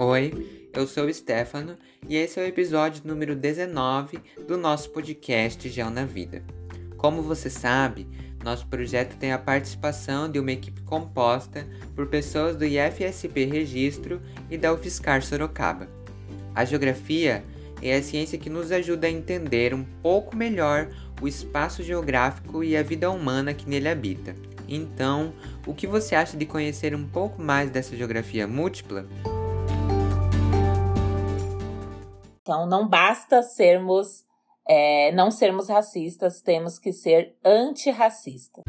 Oi, 0.00 0.68
eu 0.72 0.86
sou 0.86 1.06
o 1.06 1.12
Stefano 1.12 1.76
e 2.08 2.14
esse 2.14 2.38
é 2.38 2.44
o 2.44 2.46
episódio 2.46 3.02
número 3.04 3.34
19 3.34 4.20
do 4.46 4.56
nosso 4.56 4.90
podcast 4.90 5.68
Gel 5.68 5.90
na 5.90 6.04
Vida. 6.04 6.40
Como 6.96 7.20
você 7.20 7.50
sabe, 7.50 8.06
nosso 8.44 8.64
projeto 8.68 9.16
tem 9.16 9.32
a 9.32 9.38
participação 9.38 10.30
de 10.30 10.38
uma 10.38 10.52
equipe 10.52 10.82
composta 10.82 11.66
por 11.96 12.06
pessoas 12.06 12.54
do 12.54 12.64
IFSP 12.64 13.44
Registro 13.46 14.22
e 14.48 14.56
da 14.56 14.72
UFSCar 14.72 15.20
Sorocaba. 15.20 15.88
A 16.54 16.64
geografia 16.64 17.42
é 17.82 17.96
a 17.96 18.02
ciência 18.02 18.38
que 18.38 18.48
nos 18.48 18.70
ajuda 18.70 19.08
a 19.08 19.10
entender 19.10 19.74
um 19.74 19.82
pouco 20.00 20.36
melhor 20.36 20.90
o 21.20 21.26
espaço 21.26 21.82
geográfico 21.82 22.62
e 22.62 22.76
a 22.76 22.84
vida 22.84 23.10
humana 23.10 23.52
que 23.52 23.68
nele 23.68 23.88
habita. 23.88 24.36
Então, 24.68 25.34
o 25.66 25.74
que 25.74 25.88
você 25.88 26.14
acha 26.14 26.36
de 26.36 26.46
conhecer 26.46 26.94
um 26.94 27.04
pouco 27.04 27.42
mais 27.42 27.68
dessa 27.68 27.96
geografia 27.96 28.46
múltipla? 28.46 29.04
Então, 32.48 32.64
não 32.64 32.88
basta 32.88 33.42
sermos, 33.42 34.24
é, 34.66 35.12
não 35.12 35.30
sermos 35.30 35.68
racistas, 35.68 36.40
temos 36.40 36.78
que 36.78 36.94
ser 36.94 37.36
antirracistas. 37.44 38.64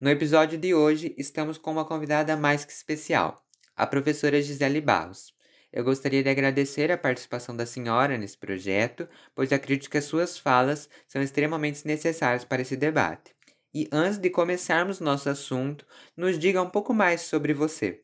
No 0.00 0.08
episódio 0.08 0.56
de 0.56 0.72
hoje, 0.72 1.12
estamos 1.18 1.58
com 1.58 1.72
uma 1.72 1.84
convidada 1.84 2.36
mais 2.36 2.64
que 2.64 2.70
especial, 2.70 3.44
a 3.74 3.84
professora 3.88 4.40
Gisele 4.40 4.80
Barros. 4.80 5.34
Eu 5.72 5.82
gostaria 5.82 6.22
de 6.22 6.30
agradecer 6.30 6.92
a 6.92 6.96
participação 6.96 7.56
da 7.56 7.66
senhora 7.66 8.16
nesse 8.16 8.38
projeto, 8.38 9.08
pois 9.34 9.52
acredito 9.52 9.90
que 9.90 9.98
as 9.98 10.04
suas 10.04 10.38
falas 10.38 10.88
são 11.08 11.20
extremamente 11.20 11.84
necessárias 11.84 12.44
para 12.44 12.62
esse 12.62 12.76
debate. 12.76 13.36
E 13.72 13.86
antes 13.92 14.18
de 14.18 14.30
começarmos 14.30 14.98
nosso 14.98 15.28
assunto, 15.28 15.86
nos 16.16 16.38
diga 16.38 16.62
um 16.62 16.70
pouco 16.70 16.94
mais 16.94 17.22
sobre 17.22 17.52
você. 17.52 18.02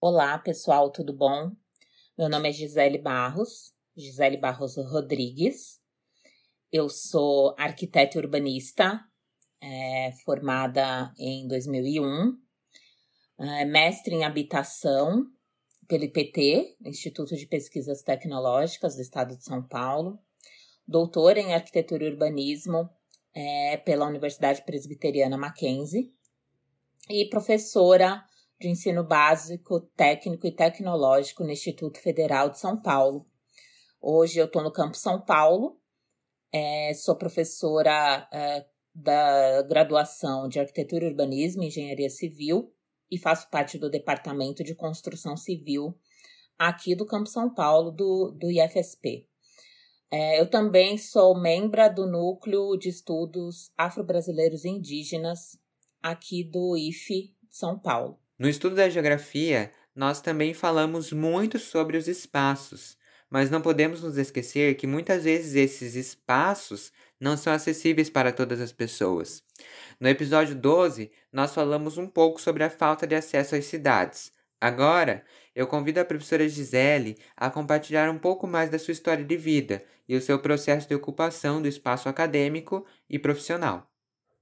Olá, 0.00 0.38
pessoal, 0.38 0.92
tudo 0.92 1.12
bom? 1.12 1.50
Meu 2.16 2.28
nome 2.28 2.50
é 2.50 2.52
Gisele 2.52 2.98
Barros, 2.98 3.74
Gisele 3.96 4.36
Barros 4.36 4.76
Rodrigues. 4.76 5.80
Eu 6.70 6.88
sou 6.88 7.52
arquiteta 7.58 8.16
urbanista, 8.16 9.04
é, 9.60 10.12
formada 10.24 11.12
em 11.18 11.48
2001, 11.48 12.38
é, 13.40 13.64
mestre 13.64 14.14
em 14.14 14.24
habitação 14.24 15.26
pelo 15.88 16.04
IPT, 16.04 16.76
Instituto 16.84 17.34
de 17.34 17.46
Pesquisas 17.46 18.02
Tecnológicas 18.02 18.94
do 18.94 19.02
Estado 19.02 19.36
de 19.36 19.42
São 19.42 19.66
Paulo, 19.66 20.20
doutora 20.86 21.40
em 21.40 21.54
arquitetura 21.54 22.04
e 22.04 22.08
urbanismo 22.08 22.88
é, 23.36 23.76
pela 23.76 24.06
Universidade 24.06 24.62
Presbiteriana 24.64 25.36
Mackenzie 25.36 26.10
e 27.10 27.28
professora 27.28 28.24
de 28.58 28.68
ensino 28.68 29.04
básico, 29.04 29.78
técnico 29.94 30.46
e 30.46 30.52
tecnológico 30.52 31.44
no 31.44 31.50
Instituto 31.50 32.00
Federal 32.00 32.48
de 32.48 32.58
São 32.58 32.80
Paulo. 32.80 33.26
Hoje 34.00 34.38
eu 34.38 34.46
estou 34.46 34.62
no 34.62 34.72
Campo 34.72 34.96
São 34.96 35.20
Paulo, 35.20 35.78
é, 36.50 36.94
sou 36.94 37.14
professora 37.14 38.26
é, 38.32 38.64
da 38.94 39.60
graduação 39.68 40.48
de 40.48 40.58
Arquitetura 40.58 41.04
e 41.04 41.08
Urbanismo 41.08 41.62
e 41.62 41.66
Engenharia 41.66 42.08
Civil 42.08 42.72
e 43.10 43.18
faço 43.18 43.50
parte 43.50 43.76
do 43.76 43.90
Departamento 43.90 44.64
de 44.64 44.74
Construção 44.74 45.36
Civil 45.36 45.94
aqui 46.58 46.94
do 46.94 47.04
Campo 47.04 47.28
São 47.28 47.52
Paulo, 47.52 47.90
do, 47.90 48.30
do 48.30 48.50
IFSP. 48.50 49.28
É, 50.10 50.40
eu 50.40 50.48
também 50.48 50.96
sou 50.96 51.38
membro 51.38 51.92
do 51.92 52.06
Núcleo 52.06 52.76
de 52.76 52.88
Estudos 52.88 53.72
Afro-Brasileiros 53.76 54.64
e 54.64 54.68
Indígenas 54.68 55.58
aqui 56.02 56.44
do 56.44 56.76
IFE 56.76 57.34
São 57.50 57.78
Paulo. 57.78 58.18
No 58.38 58.48
estudo 58.48 58.76
da 58.76 58.88
geografia, 58.88 59.72
nós 59.94 60.20
também 60.20 60.54
falamos 60.54 61.10
muito 61.10 61.58
sobre 61.58 61.96
os 61.96 62.06
espaços, 62.06 62.96
mas 63.28 63.50
não 63.50 63.60
podemos 63.60 64.02
nos 64.02 64.16
esquecer 64.16 64.76
que 64.76 64.86
muitas 64.86 65.24
vezes 65.24 65.54
esses 65.54 65.96
espaços 65.96 66.92
não 67.18 67.36
são 67.36 67.52
acessíveis 67.52 68.08
para 68.08 68.30
todas 68.30 68.60
as 68.60 68.72
pessoas. 68.72 69.42
No 69.98 70.08
episódio 70.08 70.54
12, 70.54 71.10
nós 71.32 71.54
falamos 71.54 71.98
um 71.98 72.06
pouco 72.06 72.40
sobre 72.40 72.62
a 72.62 72.70
falta 72.70 73.06
de 73.06 73.14
acesso 73.14 73.56
às 73.56 73.64
cidades. 73.64 74.30
Agora, 74.60 75.24
eu 75.54 75.66
convido 75.66 76.00
a 76.00 76.04
professora 76.04 76.48
Gisele 76.48 77.18
a 77.36 77.50
compartilhar 77.50 78.10
um 78.10 78.18
pouco 78.18 78.46
mais 78.46 78.70
da 78.70 78.78
sua 78.78 78.92
história 78.92 79.24
de 79.24 79.36
vida 79.36 79.84
e 80.08 80.16
o 80.16 80.20
seu 80.20 80.38
processo 80.38 80.88
de 80.88 80.94
ocupação 80.94 81.60
do 81.60 81.68
espaço 81.68 82.08
acadêmico 82.08 82.86
e 83.08 83.18
profissional. 83.18 83.86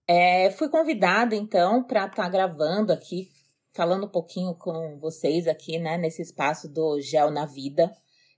É, 0.06 0.50
fui 0.50 0.69
convidada, 0.69 1.34
então, 1.34 1.82
para 1.82 2.06
estar 2.06 2.24
tá 2.24 2.28
gravando 2.28 2.92
aqui, 2.92 3.30
falando 3.72 4.04
um 4.04 4.10
pouquinho 4.10 4.54
com 4.54 4.98
vocês 5.00 5.48
aqui, 5.48 5.78
né, 5.78 5.97
nesse 5.97 6.22
espaço 6.22 6.69
do 6.69 7.00
Gel 7.00 7.30
na 7.30 7.47
Vida, 7.47 7.91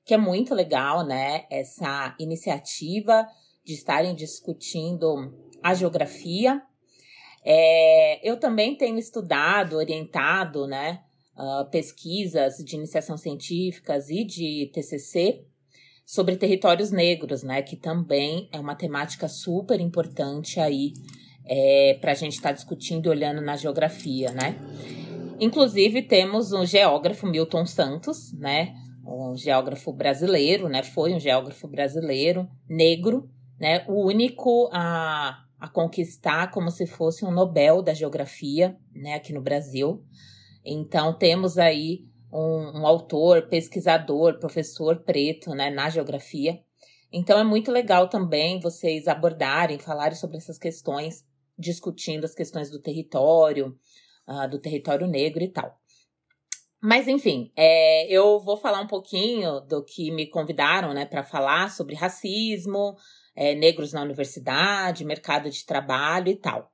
que 0.04 0.14
é 0.14 0.16
muito 0.16 0.54
legal, 0.54 1.04
né, 1.04 1.44
essa 1.50 2.14
iniciativa 2.18 3.26
de 3.64 3.74
estarem 3.74 4.14
discutindo 4.14 5.34
a 5.62 5.74
geografia. 5.74 6.62
É, 7.44 8.20
eu 8.28 8.38
também 8.38 8.76
tenho 8.76 8.98
estudado, 8.98 9.76
orientado, 9.76 10.66
né, 10.66 11.02
uh, 11.36 11.68
pesquisas 11.70 12.56
de 12.56 12.76
iniciação 12.76 13.16
científicas 13.16 14.08
e 14.08 14.24
de 14.24 14.70
TCC 14.72 15.44
sobre 16.06 16.36
territórios 16.36 16.92
negros, 16.92 17.42
né, 17.42 17.62
que 17.62 17.76
também 17.76 18.48
é 18.52 18.60
uma 18.60 18.76
temática 18.76 19.26
super 19.26 19.80
importante 19.80 20.60
aí 20.60 20.92
é, 21.44 21.98
para 22.00 22.12
a 22.12 22.14
gente 22.14 22.34
estar 22.34 22.50
tá 22.50 22.54
discutindo 22.54 23.08
olhando 23.08 23.40
na 23.40 23.56
geografia, 23.56 24.30
né. 24.30 24.56
Inclusive 25.40 26.02
temos 26.02 26.52
um 26.52 26.64
geógrafo 26.64 27.26
Milton 27.26 27.66
Santos, 27.66 28.32
né, 28.32 28.74
um 29.04 29.36
geógrafo 29.36 29.92
brasileiro, 29.92 30.68
né, 30.68 30.84
foi 30.84 31.12
um 31.12 31.18
geógrafo 31.18 31.66
brasileiro 31.66 32.48
negro, 32.68 33.28
né, 33.58 33.84
o 33.88 34.06
único 34.06 34.70
a, 34.72 35.42
a 35.58 35.68
conquistar 35.68 36.52
como 36.52 36.70
se 36.70 36.86
fosse 36.86 37.24
um 37.24 37.32
Nobel 37.32 37.82
da 37.82 37.92
geografia, 37.92 38.76
né, 38.94 39.14
aqui 39.14 39.32
no 39.32 39.42
Brasil. 39.42 40.04
Então 40.66 41.16
temos 41.16 41.56
aí 41.56 42.04
um, 42.32 42.80
um, 42.80 42.86
autor, 42.86 43.48
pesquisador, 43.48 44.38
professor 44.40 44.96
preto, 45.04 45.50
né, 45.50 45.70
na 45.70 45.88
geografia. 45.88 46.60
Então 47.12 47.38
é 47.38 47.44
muito 47.44 47.70
legal 47.70 48.08
também 48.08 48.58
vocês 48.58 49.06
abordarem, 49.06 49.78
falarem 49.78 50.16
sobre 50.16 50.38
essas 50.38 50.58
questões, 50.58 51.24
discutindo 51.56 52.24
as 52.24 52.34
questões 52.34 52.68
do 52.68 52.80
território, 52.80 53.78
uh, 54.28 54.48
do 54.50 54.58
território 54.58 55.06
negro 55.06 55.42
e 55.42 55.48
tal. 55.48 55.78
Mas 56.82 57.06
enfim, 57.08 57.52
é, 57.56 58.06
eu 58.12 58.40
vou 58.40 58.56
falar 58.56 58.80
um 58.80 58.86
pouquinho 58.86 59.60
do 59.60 59.84
que 59.84 60.10
me 60.10 60.26
convidaram, 60.26 60.92
né, 60.92 61.06
para 61.06 61.22
falar 61.22 61.70
sobre 61.70 61.94
racismo, 61.94 62.96
é, 63.34 63.54
negros 63.54 63.92
na 63.92 64.02
universidade, 64.02 65.04
mercado 65.04 65.48
de 65.48 65.64
trabalho 65.64 66.28
e 66.28 66.36
tal 66.36 66.72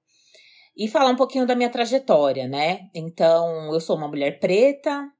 e 0.76 0.88
falar 0.88 1.10
um 1.10 1.16
pouquinho 1.16 1.46
da 1.46 1.54
minha 1.54 1.70
trajetória, 1.70 2.48
né? 2.48 2.88
Então, 2.94 3.72
eu 3.72 3.80
sou 3.80 3.96
uma 3.96 4.08
mulher 4.08 4.38
preta, 4.38 5.10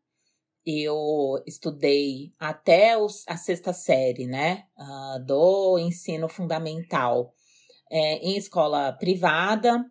eu 0.65 1.43
estudei 1.47 2.33
até 2.39 2.97
os, 2.97 3.25
a 3.27 3.37
sexta 3.37 3.73
série, 3.73 4.27
né? 4.27 4.65
Uh, 4.79 5.25
do 5.25 5.79
ensino 5.79 6.29
fundamental 6.29 7.35
é, 7.91 8.17
em 8.19 8.37
escola 8.37 8.93
privada 8.93 9.85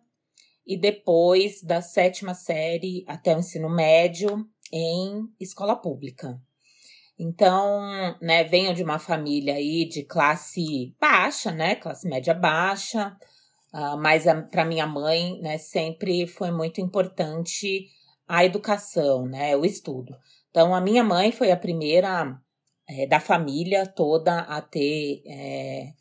e 0.66 0.76
depois 0.76 1.62
da 1.62 1.80
sétima 1.80 2.34
série 2.34 3.04
até 3.06 3.34
o 3.34 3.38
ensino 3.38 3.68
médio 3.68 4.46
em 4.72 5.28
escola 5.38 5.76
pública. 5.76 6.40
Então, 7.18 7.80
né, 8.20 8.42
venho 8.42 8.74
de 8.74 8.82
uma 8.82 8.98
família 8.98 9.54
aí 9.54 9.88
de 9.88 10.02
classe 10.02 10.96
baixa, 11.00 11.52
né? 11.52 11.76
Classe 11.76 12.08
média 12.08 12.34
baixa. 12.34 13.16
Uh, 13.72 13.96
mas 13.96 14.24
para 14.50 14.64
minha 14.64 14.86
mãe, 14.86 15.40
né, 15.40 15.56
sempre 15.56 16.26
foi 16.26 16.50
muito 16.50 16.80
importante 16.80 17.88
a 18.28 18.44
educação, 18.44 19.26
né, 19.26 19.56
o 19.56 19.64
estudo. 19.64 20.14
Então, 20.50 20.74
a 20.74 20.80
minha 20.80 21.02
mãe 21.02 21.32
foi 21.32 21.50
a 21.50 21.56
primeira 21.56 22.38
é, 22.88 23.06
da 23.06 23.18
família 23.18 23.86
toda 23.86 24.40
a 24.40 24.60
ter 24.60 25.22
é, 25.26 25.92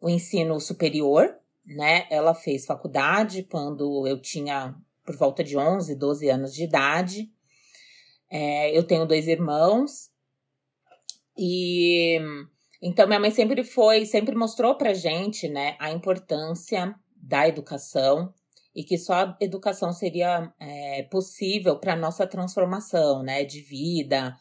o 0.00 0.08
ensino 0.08 0.58
superior, 0.58 1.36
né? 1.64 2.06
Ela 2.10 2.34
fez 2.34 2.66
faculdade 2.66 3.44
quando 3.44 4.06
eu 4.06 4.20
tinha 4.20 4.74
por 5.04 5.16
volta 5.16 5.44
de 5.44 5.56
11, 5.56 5.94
12 5.94 6.28
anos 6.28 6.54
de 6.54 6.64
idade. 6.64 7.28
É, 8.30 8.76
eu 8.76 8.84
tenho 8.84 9.06
dois 9.06 9.28
irmãos 9.28 10.10
e 11.36 12.18
então 12.82 13.06
minha 13.06 13.20
mãe 13.20 13.30
sempre 13.30 13.62
foi, 13.62 14.06
sempre 14.06 14.34
mostrou 14.34 14.76
pra 14.76 14.94
gente, 14.94 15.48
né, 15.48 15.76
a 15.78 15.90
importância 15.90 16.94
da 17.22 17.46
educação 17.46 18.32
e 18.74 18.84
que 18.84 18.96
só 18.96 19.14
a 19.14 19.36
educação 19.40 19.92
seria 19.92 20.52
é, 20.60 21.02
possível 21.04 21.78
para 21.78 21.96
nossa 21.96 22.26
transformação, 22.26 23.22
né, 23.22 23.44
de 23.44 23.60
vida 23.60 24.36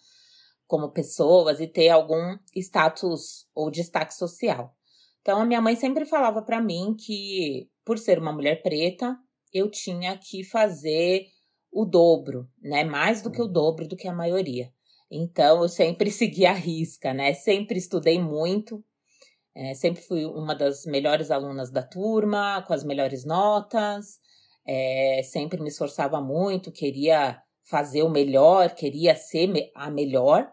como 0.68 0.92
pessoas 0.92 1.60
e 1.60 1.68
ter 1.68 1.90
algum 1.90 2.38
status 2.56 3.48
ou 3.56 3.72
destaque 3.72 4.14
social. 4.14 4.76
Então 5.22 5.42
a 5.42 5.46
minha 5.46 5.62
mãe 5.62 5.76
sempre 5.76 6.06
falava 6.06 6.44
para 6.44 6.62
mim 6.62 6.96
que 6.96 7.68
por 7.84 7.98
ser 7.98 8.20
uma 8.20 8.31
mulher 8.31 8.62
preta, 8.62 9.18
eu 9.52 9.70
tinha 9.70 10.16
que 10.16 10.44
fazer 10.44 11.25
o 11.72 11.86
dobro, 11.86 12.48
né? 12.62 12.84
Mais 12.84 13.22
do 13.22 13.32
que 13.32 13.42
o 13.42 13.48
dobro 13.48 13.88
do 13.88 13.96
que 13.96 14.08
a 14.08 14.14
maioria. 14.14 14.72
Então, 15.10 15.64
eu 15.64 15.70
sempre 15.70 16.12
segui 16.12 16.46
a 16.46 16.54
risca, 16.54 17.14
né? 17.14 17.34
Sempre 17.34 17.80
estudei 17.80 18.22
muito, 18.22 18.84
é, 19.56 19.74
sempre 19.74 20.01
fui 20.01 20.25
uma 20.25 20.56
das 20.56 20.86
melhores 20.86 21.31
alunas 21.31 21.72
da 21.72 21.84
turma, 21.84 22.63
com 22.68 22.74
as 22.74 22.84
melhores 22.84 23.25
notas, 23.25 24.19
é, 24.66 25.22
sempre 25.24 25.62
me 25.62 25.69
esforçava 25.69 26.22
muito, 26.22 26.72
queria 26.72 27.42
fazer 27.63 28.04
o 28.04 28.10
melhor, 28.10 28.74
queria 28.75 29.16
ser 29.16 29.72
a 29.75 29.90
melhor, 29.90 30.50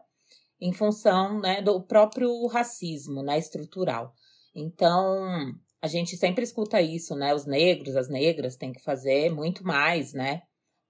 em 0.61 0.73
função 0.73 1.41
né, 1.41 1.61
do 1.61 1.83
próprio 1.83 2.47
racismo 2.47 3.23
né, 3.23 3.39
estrutural. 3.39 4.13
Então, 4.55 5.53
a 5.83 5.87
gente 5.87 6.17
sempre 6.17 6.43
escuta 6.43 6.81
isso, 6.81 7.15
né? 7.15 7.35
Os 7.35 7.47
negros, 7.47 7.95
as 7.95 8.09
negras 8.09 8.57
têm 8.57 8.73
que 8.73 8.83
fazer 8.83 9.31
muito 9.31 9.65
mais, 9.65 10.15
né? 10.15 10.43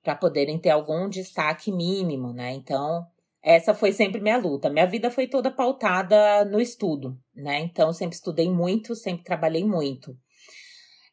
Para 0.03 0.15
poderem 0.15 0.59
ter 0.59 0.71
algum 0.71 1.09
destaque 1.09 1.73
mínimo, 1.73 2.33
né? 2.33 2.53
Então, 2.53 3.05
essa 3.47 3.73
foi 3.73 3.93
sempre 3.93 4.21
minha 4.21 4.37
luta. 4.37 4.69
Minha 4.69 4.89
vida 4.89 5.09
foi 5.09 5.29
toda 5.29 5.53
pautada 5.53 6.45
no 6.47 6.61
estudo, 6.61 7.17
né? 7.33 7.61
Então, 7.61 7.93
sempre 7.93 8.17
estudei 8.17 8.51
muito, 8.51 8.97
sempre 8.97 9.23
trabalhei 9.23 9.65
muito. 9.65 10.11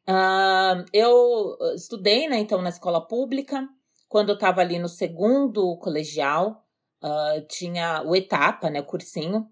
Uh, 0.09 0.83
eu 0.91 1.56
estudei, 1.75 2.27
né, 2.27 2.39
então, 2.39 2.59
na 2.59 2.69
escola 2.69 3.07
pública. 3.07 3.69
Quando 4.09 4.30
eu 4.30 4.33
estava 4.33 4.62
ali 4.62 4.80
no 4.80 4.89
segundo 4.89 5.77
colegial, 5.77 6.65
uh, 7.03 7.45
tinha 7.47 8.01
o 8.01 8.15
etapa, 8.15 8.68
né, 8.68 8.81
o 8.81 8.85
cursinho. 8.85 9.47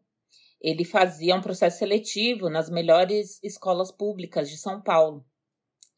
Ele 0.59 0.83
fazia 0.83 1.35
um 1.35 1.41
processo 1.41 1.77
seletivo 1.77 2.49
nas 2.49 2.67
melhores 2.67 3.39
escolas 3.43 3.91
públicas 3.91 4.49
de 4.49 4.57
São 4.57 4.81
Paulo. 4.81 5.23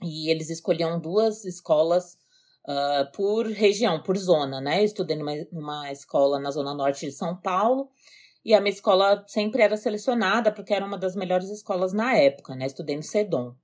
E 0.01 0.30
eles 0.30 0.50
escolhiam 0.50 1.00
duas 1.00 1.45
escolas 1.45 2.18
uh, 2.68 3.12
por 3.12 3.45
região, 3.48 4.01
por 4.01 4.18
zona, 4.18 4.62
né? 4.62 4.81
Eu 4.81 4.86
estudei 4.86 5.15
numa, 5.15 5.33
numa 5.51 5.92
escola 5.92 6.39
na 6.39 6.51
zona 6.51 6.74
norte 6.74 7.06
de 7.06 7.12
São 7.12 7.36
Paulo 7.36 7.89
e 8.44 8.54
a 8.54 8.62
minha 8.62 8.74
escola 8.74 9.24
sempre 9.27 9.62
era 9.62 9.77
selecionada 9.77 10.51
porque 10.51 10.74
era 10.74 10.86
uma 10.86 10.98
das 10.98 11.15
melhores 11.15 11.50
escolas 11.50 11.94
na 11.94 12.15
época, 12.15 12.56
né? 12.56 12.65
Estudei 12.65 12.95
no 12.95 13.04
Sedom. 13.04 13.56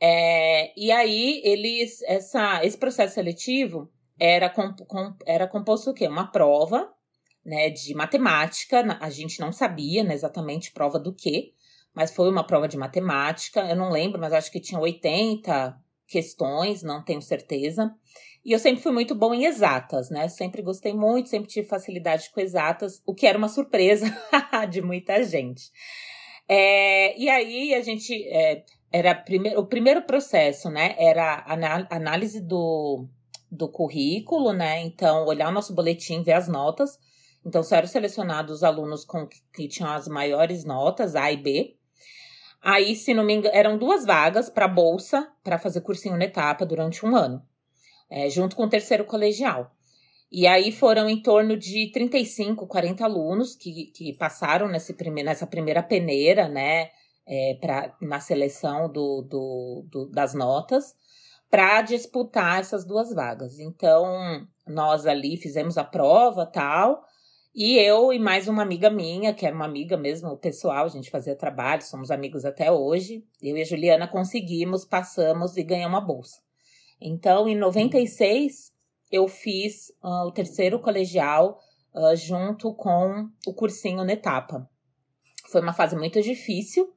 É, 0.00 0.72
e 0.80 0.92
aí 0.92 1.42
eles, 1.44 2.02
essa, 2.02 2.64
esse 2.64 2.78
processo 2.78 3.14
seletivo 3.14 3.90
era, 4.18 4.48
comp, 4.48 4.80
com, 4.86 5.14
era 5.26 5.48
composto 5.48 5.90
o 5.90 5.94
quê? 5.94 6.06
Uma 6.06 6.30
prova, 6.30 6.92
né, 7.44 7.70
de 7.70 7.94
matemática. 7.94 8.98
A 9.00 9.10
gente 9.10 9.40
não 9.40 9.52
sabia 9.52 10.04
né, 10.04 10.14
exatamente 10.14 10.72
prova 10.72 10.98
do 10.98 11.12
quê, 11.12 11.52
mas 11.92 12.14
foi 12.14 12.30
uma 12.30 12.46
prova 12.46 12.68
de 12.68 12.76
matemática. 12.76 13.60
Eu 13.68 13.76
não 13.76 13.90
lembro, 13.90 14.20
mas 14.20 14.32
acho 14.32 14.52
que 14.52 14.60
tinha 14.60 14.80
80 14.80 15.76
questões, 16.08 16.82
não 16.82 17.04
tenho 17.04 17.22
certeza. 17.22 17.94
E 18.44 18.52
eu 18.52 18.58
sempre 18.58 18.82
fui 18.82 18.92
muito 18.92 19.14
bom 19.14 19.34
em 19.34 19.44
exatas, 19.44 20.10
né? 20.10 20.26
Sempre 20.28 20.62
gostei 20.62 20.94
muito, 20.94 21.28
sempre 21.28 21.50
tive 21.50 21.68
facilidade 21.68 22.30
com 22.30 22.40
exatas, 22.40 23.02
o 23.06 23.14
que 23.14 23.26
era 23.26 23.36
uma 23.36 23.48
surpresa 23.48 24.06
de 24.70 24.80
muita 24.80 25.22
gente. 25.22 25.70
É, 26.48 27.18
e 27.18 27.28
aí 27.28 27.74
a 27.74 27.82
gente 27.82 28.26
é, 28.28 28.64
era 28.90 29.14
prime 29.14 29.54
o 29.56 29.66
primeiro 29.66 30.02
processo, 30.02 30.70
né? 30.70 30.94
Era 30.98 31.44
análise 31.90 32.40
do, 32.40 33.06
do 33.50 33.68
currículo, 33.68 34.52
né? 34.52 34.80
Então, 34.80 35.26
olhar 35.26 35.48
o 35.48 35.52
nosso 35.52 35.74
boletim, 35.74 36.22
ver 36.22 36.32
as 36.32 36.48
notas. 36.48 36.98
Então, 37.44 37.62
só 37.62 37.76
eram 37.76 37.88
selecionados 37.88 38.56
os 38.56 38.64
alunos 38.64 39.04
com 39.04 39.26
que, 39.26 39.38
que 39.52 39.68
tinham 39.68 39.90
as 39.90 40.08
maiores 40.08 40.64
notas, 40.64 41.14
A 41.14 41.30
e 41.30 41.36
B. 41.36 41.77
Aí, 42.60 42.94
se 42.96 43.14
não 43.14 43.24
me 43.24 43.34
engano, 43.34 43.54
eram 43.54 43.78
duas 43.78 44.04
vagas 44.04 44.50
para 44.50 44.66
bolsa 44.66 45.30
para 45.44 45.58
fazer 45.58 45.80
cursinho 45.80 46.16
na 46.16 46.24
etapa 46.24 46.66
durante 46.66 47.06
um 47.06 47.14
ano, 47.14 47.42
é, 48.10 48.28
junto 48.28 48.56
com 48.56 48.64
o 48.64 48.68
terceiro 48.68 49.04
colegial. 49.04 49.74
E 50.30 50.46
aí 50.46 50.70
foram 50.70 51.08
em 51.08 51.22
torno 51.22 51.56
de 51.56 51.90
35, 51.92 52.66
40 52.66 53.04
alunos 53.04 53.56
que, 53.56 53.86
que 53.94 54.12
passaram 54.12 54.68
nesse 54.68 54.92
prime 54.92 55.22
nessa 55.22 55.46
primeira 55.46 55.82
peneira, 55.82 56.48
né, 56.48 56.90
é, 57.26 57.56
pra, 57.60 57.94
na 58.00 58.20
seleção 58.20 58.90
do, 58.90 59.22
do, 59.22 59.86
do 59.88 60.10
das 60.10 60.34
notas, 60.34 60.94
para 61.50 61.80
disputar 61.80 62.60
essas 62.60 62.84
duas 62.84 63.14
vagas. 63.14 63.58
Então, 63.58 64.46
nós 64.66 65.06
ali 65.06 65.36
fizemos 65.38 65.78
a 65.78 65.84
prova 65.84 66.44
tal, 66.44 67.02
e 67.60 67.76
eu 67.76 68.12
e 68.12 68.20
mais 68.20 68.46
uma 68.46 68.62
amiga 68.62 68.88
minha, 68.88 69.34
que 69.34 69.44
era 69.44 69.52
uma 69.52 69.64
amiga 69.64 69.96
mesmo 69.96 70.36
pessoal, 70.36 70.84
a 70.84 70.88
gente 70.88 71.10
fazia 71.10 71.34
trabalho, 71.34 71.82
somos 71.82 72.08
amigos 72.08 72.44
até 72.44 72.70
hoje. 72.70 73.26
Eu 73.42 73.56
e 73.56 73.62
a 73.62 73.64
Juliana 73.64 74.06
conseguimos, 74.06 74.84
passamos 74.84 75.56
e 75.56 75.64
ganhamos 75.64 75.98
uma 75.98 76.00
bolsa. 76.00 76.40
Então, 77.00 77.48
em 77.48 77.56
96, 77.56 78.72
eu 79.10 79.26
fiz 79.26 79.88
uh, 80.04 80.28
o 80.28 80.30
terceiro 80.30 80.78
colegial 80.78 81.58
uh, 81.92 82.14
junto 82.14 82.72
com 82.74 83.28
o 83.44 83.52
cursinho 83.52 84.04
na 84.04 84.12
etapa. 84.12 84.70
Foi 85.50 85.60
uma 85.60 85.72
fase 85.72 85.96
muito 85.96 86.22
difícil, 86.22 86.94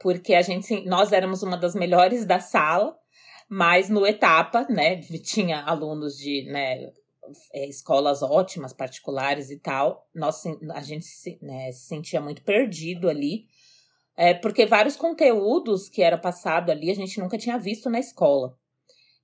porque 0.00 0.32
a 0.32 0.40
gente, 0.40 0.86
nós 0.86 1.12
éramos 1.12 1.42
uma 1.42 1.58
das 1.58 1.74
melhores 1.74 2.24
da 2.24 2.40
sala, 2.40 2.96
mas 3.46 3.90
no 3.90 4.06
etapa, 4.06 4.66
né, 4.70 5.02
tinha 5.22 5.60
alunos 5.60 6.16
de, 6.16 6.50
né, 6.50 6.94
é, 7.52 7.68
escolas 7.68 8.22
ótimas, 8.22 8.72
particulares 8.72 9.50
e 9.50 9.58
tal, 9.58 10.08
nós, 10.14 10.42
a 10.72 10.82
gente 10.82 11.04
se, 11.04 11.38
né, 11.42 11.70
se 11.72 11.86
sentia 11.86 12.20
muito 12.20 12.42
perdido 12.42 13.08
ali, 13.08 13.46
é, 14.16 14.34
porque 14.34 14.66
vários 14.66 14.96
conteúdos 14.96 15.88
que 15.88 16.02
era 16.02 16.18
passado 16.18 16.70
ali 16.70 16.90
a 16.90 16.94
gente 16.94 17.20
nunca 17.20 17.38
tinha 17.38 17.58
visto 17.58 17.88
na 17.88 17.98
escola. 17.98 18.56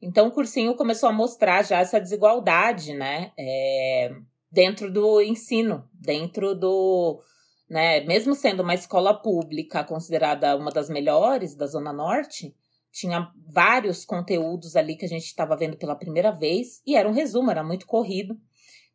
Então 0.00 0.28
o 0.28 0.32
cursinho 0.32 0.76
começou 0.76 1.08
a 1.08 1.12
mostrar 1.12 1.64
já 1.64 1.80
essa 1.80 2.00
desigualdade, 2.00 2.92
né, 2.92 3.32
é, 3.38 4.14
dentro 4.50 4.92
do 4.92 5.20
ensino, 5.20 5.88
dentro 5.92 6.54
do, 6.54 7.20
né, 7.68 8.00
mesmo 8.00 8.34
sendo 8.34 8.62
uma 8.62 8.74
escola 8.74 9.14
pública 9.14 9.82
considerada 9.82 10.56
uma 10.56 10.70
das 10.70 10.88
melhores 10.88 11.54
da 11.54 11.66
Zona 11.66 11.92
Norte, 11.92 12.54
tinha 12.94 13.28
vários 13.52 14.04
conteúdos 14.04 14.76
ali 14.76 14.94
que 14.94 15.04
a 15.04 15.08
gente 15.08 15.24
estava 15.24 15.56
vendo 15.56 15.76
pela 15.76 15.96
primeira 15.96 16.30
vez 16.30 16.80
e 16.86 16.94
era 16.94 17.08
um 17.08 17.12
resumo, 17.12 17.50
era 17.50 17.64
muito 17.64 17.86
corrido, 17.86 18.38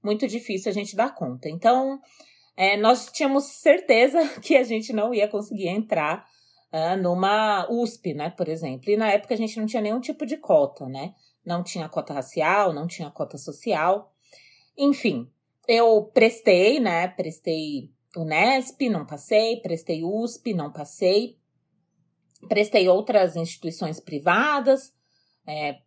muito 0.02 0.26
difícil 0.26 0.72
a 0.72 0.74
gente 0.74 0.96
dar 0.96 1.14
conta. 1.14 1.50
Então, 1.50 2.00
é, 2.56 2.78
nós 2.78 3.12
tínhamos 3.12 3.44
certeza 3.44 4.26
que 4.40 4.56
a 4.56 4.64
gente 4.64 4.94
não 4.94 5.14
ia 5.14 5.28
conseguir 5.28 5.68
entrar 5.68 6.26
uh, 6.72 6.96
numa 6.96 7.68
USP, 7.70 8.14
né, 8.14 8.30
por 8.30 8.48
exemplo. 8.48 8.90
E 8.90 8.96
na 8.96 9.12
época 9.12 9.34
a 9.34 9.38
gente 9.38 9.60
não 9.60 9.66
tinha 9.66 9.82
nenhum 9.82 10.00
tipo 10.00 10.26
de 10.26 10.38
cota, 10.38 10.88
né? 10.88 11.14
Não 11.46 11.62
tinha 11.62 11.90
cota 11.90 12.14
racial, 12.14 12.72
não 12.72 12.88
tinha 12.88 13.12
cota 13.12 13.38
social. 13.38 14.14
Enfim, 14.78 15.30
eu 15.68 16.10
prestei, 16.14 16.80
né? 16.80 17.10
Prestei 17.10 17.92
Unesp, 18.16 18.82
não 18.90 19.06
passei, 19.06 19.58
prestei 19.58 20.06
USP, 20.06 20.54
não 20.54 20.72
passei. 20.72 21.38
Prestei 22.48 22.88
outras 22.88 23.36
instituições 23.36 24.00
privadas, 24.00 24.94
é, 25.46 25.78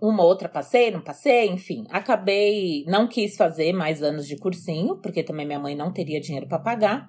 uma 0.00 0.22
outra 0.22 0.48
passei, 0.48 0.90
não 0.90 1.00
passei, 1.00 1.48
enfim. 1.48 1.84
Acabei, 1.90 2.84
não 2.86 3.08
quis 3.08 3.36
fazer 3.36 3.72
mais 3.72 4.02
anos 4.02 4.26
de 4.26 4.36
cursinho, 4.36 4.96
porque 4.98 5.22
também 5.22 5.46
minha 5.46 5.58
mãe 5.58 5.74
não 5.74 5.92
teria 5.92 6.20
dinheiro 6.20 6.46
para 6.46 6.58
pagar. 6.58 7.08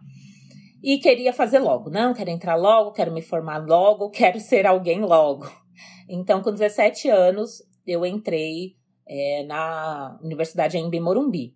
E 0.82 0.98
queria 0.98 1.32
fazer 1.32 1.60
logo. 1.60 1.90
Não, 1.90 2.14
quero 2.14 2.30
entrar 2.30 2.56
logo, 2.56 2.92
quero 2.92 3.12
me 3.12 3.22
formar 3.22 3.64
logo, 3.66 4.10
quero 4.12 4.40
ser 4.40 4.66
alguém 4.66 5.02
logo. 5.02 5.52
Então, 6.10 6.42
com 6.42 6.52
17 6.52 7.10
anos, 7.10 7.62
eu 7.86 8.06
entrei 8.06 8.76
é, 9.08 9.44
na 9.44 10.18
Universidade 10.24 10.78
em 10.78 11.00
Morumbi. 11.00 11.56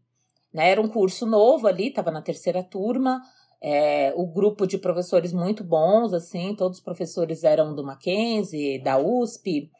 Né? 0.53 0.69
Era 0.69 0.81
um 0.81 0.87
curso 0.87 1.25
novo 1.25 1.67
ali, 1.67 1.87
estava 1.87 2.11
na 2.11 2.21
terceira 2.21 2.63
turma, 2.63 3.21
é, 3.61 4.13
o 4.15 4.25
grupo 4.27 4.67
de 4.67 4.77
professores 4.77 5.33
muito 5.33 5.63
bons, 5.63 6.13
assim, 6.13 6.55
todos 6.55 6.77
os 6.77 6.83
professores 6.83 7.43
eram 7.43 7.73
do 7.73 7.83
Mackenzie, 7.83 8.79
da 8.79 8.97
USP, 8.97 9.71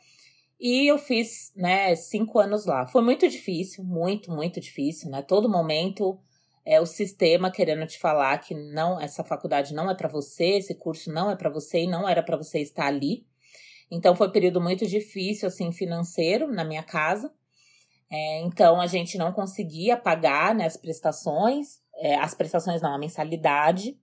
e 0.59 0.87
eu 0.89 0.97
fiz, 0.97 1.51
né, 1.55 1.95
cinco 1.95 2.39
anos 2.39 2.65
lá. 2.65 2.87
Foi 2.87 3.01
muito 3.01 3.27
difícil, 3.27 3.83
muito, 3.83 4.31
muito 4.31 4.59
difícil, 4.59 5.09
né? 5.09 5.21
Todo 5.21 5.49
momento 5.49 6.17
é 6.65 6.79
o 6.79 6.85
sistema 6.85 7.51
querendo 7.51 7.85
te 7.85 7.99
falar 7.99 8.37
que 8.39 8.55
não, 8.55 8.99
essa 8.99 9.23
faculdade 9.23 9.73
não 9.73 9.91
é 9.91 9.93
para 9.93 10.07
você, 10.07 10.57
esse 10.57 10.73
curso 10.73 11.11
não 11.11 11.29
é 11.29 11.35
para 11.35 11.49
você 11.49 11.83
e 11.83 11.87
não 11.87 12.07
era 12.07 12.23
para 12.23 12.37
você 12.37 12.59
estar 12.59 12.87
ali. 12.87 13.25
Então 13.91 14.15
foi 14.15 14.27
um 14.27 14.31
período 14.31 14.59
muito 14.59 14.87
difícil, 14.87 15.47
assim, 15.47 15.71
financeiro 15.71 16.47
na 16.51 16.63
minha 16.63 16.83
casa. 16.83 17.31
É, 18.09 18.39
então 18.41 18.79
a 18.79 18.87
gente 18.87 19.17
não 19.17 19.31
conseguia 19.31 19.97
pagar 19.97 20.55
né, 20.55 20.65
as 20.65 20.77
prestações 20.77 21.79
é, 21.97 22.15
as 22.15 22.33
prestações 22.33 22.81
não, 22.81 22.93
a 22.93 22.97
mensalidade. 22.97 23.97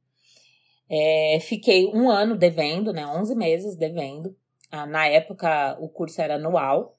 É, 0.89 1.39
fiquei 1.41 1.87
um 1.87 2.11
ano 2.11 2.37
devendo, 2.37 2.93
né? 2.93 3.07
11 3.07 3.35
meses 3.35 3.77
devendo. 3.77 4.37
Ah, 4.71 4.87
na 4.87 5.07
época, 5.07 5.77
o 5.81 5.89
curso 5.89 6.21
era 6.21 6.37
anual. 6.37 6.99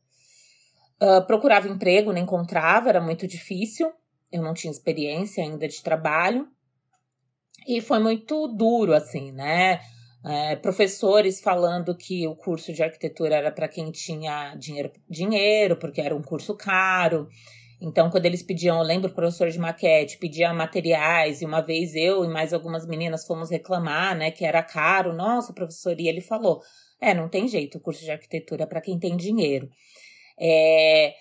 Uh, 1.01 1.25
procurava 1.25 1.67
emprego, 1.67 2.13
não 2.13 2.21
encontrava, 2.21 2.89
era 2.89 3.01
muito 3.01 3.27
difícil. 3.27 3.91
Eu 4.31 4.41
não 4.41 4.53
tinha 4.53 4.71
experiência 4.71 5.43
ainda 5.43 5.67
de 5.67 5.81
trabalho. 5.81 6.47
E 7.67 7.81
foi 7.81 7.99
muito 7.99 8.47
duro, 8.47 8.93
assim, 8.93 9.31
né? 9.31 9.79
é, 10.25 10.55
professores 10.55 11.41
falando 11.41 11.95
que 11.95 12.27
o 12.27 12.35
curso 12.35 12.71
de 12.71 12.81
arquitetura 12.81 13.35
era 13.35 13.51
para 13.51 13.67
quem 13.67 13.91
tinha 13.91 14.55
dinheiro, 14.55 14.91
dinheiro, 15.09 15.75
porque 15.75 15.99
era 15.99 16.15
um 16.15 16.21
curso 16.21 16.55
caro. 16.55 17.27
Então, 17.83 18.09
quando 18.09 18.25
eles 18.25 18.41
pediam, 18.41 18.77
eu 18.77 18.83
lembro 18.83 19.11
o 19.11 19.13
professor 19.13 19.49
de 19.49 19.59
maquete, 19.59 20.17
pedia 20.17 20.53
materiais, 20.53 21.41
e 21.41 21.45
uma 21.45 21.59
vez 21.59 21.93
eu 21.95 22.23
e 22.23 22.29
mais 22.29 22.53
algumas 22.53 22.87
meninas 22.87 23.27
fomos 23.27 23.49
reclamar, 23.49 24.15
né, 24.15 24.31
que 24.31 24.45
era 24.45 24.63
caro. 24.63 25.11
Nossa, 25.13 25.51
professor, 25.51 25.99
e 25.99 26.07
ele 26.07 26.21
falou: 26.21 26.61
é, 27.01 27.13
não 27.13 27.27
tem 27.27 27.45
jeito, 27.45 27.77
o 27.77 27.81
curso 27.81 28.01
de 28.01 28.09
arquitetura 28.11 28.63
é 28.63 28.65
para 28.65 28.79
quem 28.79 28.97
tem 28.97 29.17
dinheiro. 29.17 29.69
É, 30.39 31.13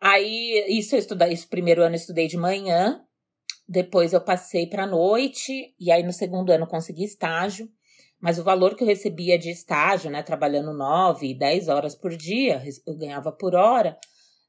aí, 0.00 0.64
isso 0.68 0.94
eu 0.94 1.00
estudei, 1.00 1.34
esse 1.34 1.46
primeiro 1.46 1.82
ano 1.82 1.94
eu 1.94 2.00
estudei 2.00 2.26
de 2.26 2.38
manhã, 2.38 2.98
depois 3.68 4.14
eu 4.14 4.20
passei 4.20 4.66
para 4.66 4.86
noite, 4.86 5.74
e 5.78 5.92
aí 5.92 6.02
no 6.02 6.14
segundo 6.14 6.50
ano 6.50 6.66
consegui 6.66 7.04
estágio. 7.04 7.68
Mas 8.18 8.38
o 8.38 8.44
valor 8.44 8.74
que 8.74 8.82
eu 8.82 8.88
recebia 8.88 9.38
de 9.38 9.50
estágio, 9.50 10.10
né, 10.10 10.22
trabalhando 10.22 10.72
nove, 10.72 11.34
dez 11.34 11.68
horas 11.68 11.94
por 11.94 12.16
dia, 12.16 12.62
eu 12.86 12.96
ganhava 12.96 13.30
por 13.30 13.54
hora, 13.54 13.98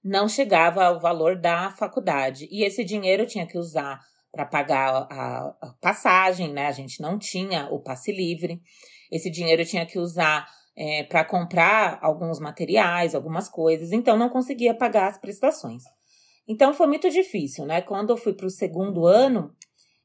não 0.04 0.28
chegava 0.28 0.86
ao 0.86 1.00
valor 1.00 1.36
da 1.40 1.72
faculdade. 1.72 2.48
E 2.52 2.64
esse 2.64 2.84
dinheiro 2.84 3.24
eu 3.24 3.28
tinha 3.28 3.48
que 3.48 3.58
usar 3.58 4.00
para 4.32 4.46
pagar 4.46 5.08
a, 5.10 5.76
passagem, 5.82 6.54
né? 6.54 6.68
A 6.68 6.72
gente 6.72 7.02
não 7.02 7.18
tinha 7.18 7.68
o 7.72 7.80
passe 7.80 8.12
livre. 8.12 8.62
Esse 9.12 9.30
dinheiro 9.30 9.62
eu 9.62 9.66
tinha 9.66 9.86
que 9.86 9.98
usar 9.98 10.48
é, 10.76 11.04
para 11.04 11.26
comprar 11.26 11.98
alguns 12.02 12.40
materiais, 12.40 13.16
algumas 13.16 13.50
coisas. 13.50 13.92
Então 13.92 14.18
não 14.18 14.30
conseguia 14.30 14.76
pagar 14.76 15.08
as 15.08 15.18
prestações. 15.18 15.84
Então 16.48 16.74
foi 16.74 16.88
muito 16.88 17.10
difícil, 17.10 17.66
né? 17.66 17.82
Quando 17.82 18.12
eu 18.12 18.18
fui 18.18 18.34
para 18.34 18.46
o 18.46 18.50
segundo 18.50 19.06
ano, 19.06 19.54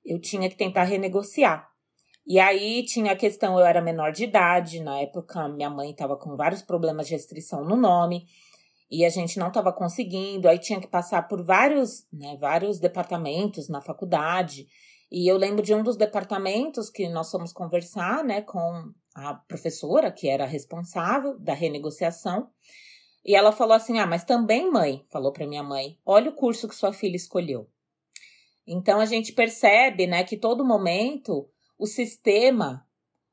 eu 0.05 0.21
tinha 0.21 0.49
que 0.49 0.57
tentar 0.57 0.85
renegociar. 0.85 1.69
E 2.27 2.39
aí 2.39 2.85
tinha 2.85 3.13
a 3.13 3.17
questão, 3.17 3.59
eu 3.59 3.65
era 3.65 3.81
menor 3.81 4.13
de 4.13 4.25
idade, 4.25 4.81
na 4.81 5.01
época 5.01 5.49
minha 5.49 5.69
mãe 5.69 5.91
estava 5.91 6.17
com 6.17 6.37
vários 6.37 6.63
problemas 6.63 7.09
de 7.09 7.15
restrição 7.15 7.65
no 7.65 7.77
nome, 7.77 8.27
e 8.93 9.07
a 9.07 9.09
gente 9.09 9.39
não 9.39 9.49
estava 9.49 9.73
conseguindo, 9.73 10.47
aí 10.47 10.59
tinha 10.59 10.79
que 10.79 10.87
passar 10.87 11.27
por 11.27 11.43
vários, 11.43 12.07
né, 12.13 12.37
vários 12.39 12.79
departamentos 12.79 13.67
na 13.67 13.81
faculdade. 13.81 14.69
E 15.11 15.27
eu 15.27 15.39
lembro 15.39 15.63
de 15.63 15.75
um 15.75 15.83
dos 15.83 15.97
departamentos 15.97 16.91
que 16.91 17.09
nós 17.09 17.31
fomos 17.31 17.55
conversar, 17.55 18.23
né, 18.23 18.43
com 18.43 18.93
a 19.15 19.33
professora, 19.33 20.13
que 20.13 20.29
era 20.29 20.45
responsável 20.45 21.39
da 21.39 21.55
renegociação. 21.55 22.51
E 23.25 23.35
ela 23.35 23.51
falou 23.51 23.73
assim: 23.75 23.99
"Ah, 23.99 24.07
mas 24.07 24.25
também, 24.25 24.71
mãe", 24.71 25.03
falou 25.11 25.33
para 25.33 25.47
minha 25.47 25.63
mãe: 25.63 25.99
"Olha 26.05 26.31
o 26.31 26.35
curso 26.35 26.69
que 26.69 26.75
sua 26.75 26.93
filha 26.93 27.17
escolheu". 27.17 27.67
Então 28.67 29.01
a 29.01 29.07
gente 29.07 29.33
percebe, 29.33 30.07
né, 30.07 30.23
que 30.23 30.37
todo 30.37 30.67
momento 30.67 31.49
o 31.79 31.87
sistema, 31.87 32.87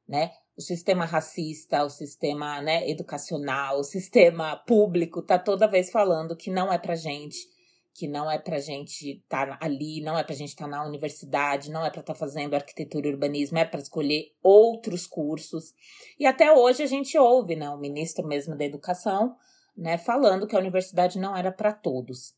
né? 0.07 0.31
O 0.59 0.61
sistema 0.61 1.05
racista, 1.05 1.85
o 1.85 1.89
sistema 1.89 2.61
né, 2.61 2.89
educacional, 2.89 3.79
o 3.79 3.83
sistema 3.85 4.57
público 4.57 5.21
tá 5.21 5.39
toda 5.39 5.69
vez 5.69 5.89
falando 5.89 6.35
que 6.35 6.51
não 6.51 6.69
é 6.69 6.77
pra 6.77 6.95
gente, 6.95 7.37
que 7.93 8.09
não 8.09 8.29
é 8.29 8.37
pra 8.37 8.59
gente 8.59 9.21
estar 9.21 9.57
tá 9.57 9.65
ali, 9.65 10.01
não 10.01 10.19
é 10.19 10.23
pra 10.25 10.35
gente 10.35 10.49
estar 10.49 10.65
tá 10.65 10.71
na 10.71 10.85
universidade, 10.85 11.71
não 11.71 11.85
é 11.85 11.89
pra 11.89 12.01
estar 12.01 12.11
tá 12.11 12.19
fazendo 12.19 12.55
arquitetura 12.55 13.07
e 13.07 13.11
urbanismo, 13.11 13.57
é 13.57 13.63
para 13.63 13.79
escolher 13.79 14.33
outros 14.43 15.07
cursos. 15.07 15.73
E 16.19 16.25
até 16.25 16.51
hoje 16.51 16.83
a 16.83 16.87
gente 16.87 17.17
ouve, 17.17 17.55
né, 17.55 17.69
o 17.69 17.79
ministro 17.79 18.27
mesmo 18.27 18.53
da 18.57 18.65
educação, 18.65 19.37
né, 19.77 19.97
falando 19.97 20.45
que 20.45 20.57
a 20.57 20.59
universidade 20.59 21.19
não 21.19 21.37
era 21.37 21.53
para 21.53 21.71
todos. 21.71 22.33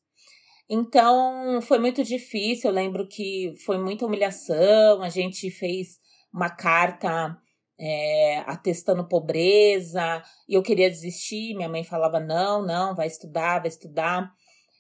Então, 0.70 1.60
foi 1.64 1.80
muito 1.80 2.04
difícil. 2.04 2.70
Eu 2.70 2.76
lembro 2.76 3.08
que 3.08 3.56
foi 3.66 3.80
muita 3.80 4.06
humilhação. 4.06 5.02
A 5.02 5.10
gente 5.10 5.50
fez 5.50 6.00
uma 6.32 6.52
carta 6.52 7.36
é, 7.84 8.44
atestando 8.46 9.08
pobreza, 9.08 10.22
e 10.48 10.54
eu 10.54 10.62
queria 10.62 10.90
desistir. 10.90 11.56
Minha 11.56 11.68
mãe 11.68 11.84
falava: 11.84 12.20
não, 12.20 12.64
não, 12.64 12.94
vai 12.94 13.08
estudar, 13.08 13.60
vai 13.60 13.70
estudar. 13.70 14.32